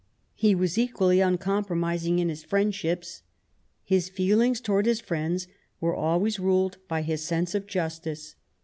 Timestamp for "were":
5.79-5.95